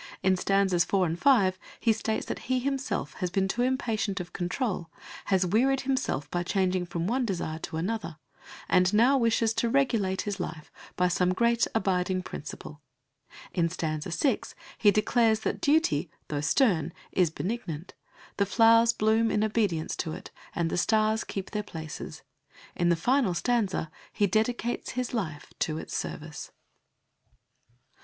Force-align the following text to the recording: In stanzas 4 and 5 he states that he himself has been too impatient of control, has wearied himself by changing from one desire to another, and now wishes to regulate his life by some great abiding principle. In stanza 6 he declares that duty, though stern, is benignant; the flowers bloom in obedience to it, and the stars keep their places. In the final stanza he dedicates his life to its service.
In 0.23 0.35
stanzas 0.35 0.83
4 0.83 1.05
and 1.05 1.19
5 1.19 1.59
he 1.79 1.93
states 1.93 2.25
that 2.25 2.39
he 2.49 2.57
himself 2.57 3.13
has 3.21 3.29
been 3.29 3.47
too 3.47 3.61
impatient 3.61 4.19
of 4.19 4.33
control, 4.33 4.89
has 5.25 5.45
wearied 5.45 5.81
himself 5.81 6.27
by 6.31 6.41
changing 6.41 6.87
from 6.87 7.05
one 7.05 7.23
desire 7.23 7.59
to 7.59 7.77
another, 7.77 8.17
and 8.67 8.95
now 8.95 9.15
wishes 9.15 9.53
to 9.53 9.69
regulate 9.69 10.21
his 10.23 10.39
life 10.39 10.71
by 10.95 11.07
some 11.07 11.35
great 11.35 11.67
abiding 11.75 12.23
principle. 12.23 12.81
In 13.53 13.69
stanza 13.69 14.09
6 14.09 14.55
he 14.79 14.89
declares 14.89 15.41
that 15.41 15.61
duty, 15.61 16.09
though 16.29 16.41
stern, 16.41 16.93
is 17.11 17.29
benignant; 17.29 17.93
the 18.37 18.47
flowers 18.47 18.93
bloom 18.93 19.29
in 19.29 19.43
obedience 19.43 19.95
to 19.97 20.13
it, 20.13 20.31
and 20.55 20.71
the 20.71 20.79
stars 20.79 21.23
keep 21.23 21.51
their 21.51 21.61
places. 21.61 22.23
In 22.75 22.89
the 22.89 22.95
final 22.95 23.35
stanza 23.35 23.91
he 24.11 24.25
dedicates 24.25 24.93
his 24.93 25.13
life 25.13 25.53
to 25.59 25.77
its 25.77 25.95
service. 25.95 26.51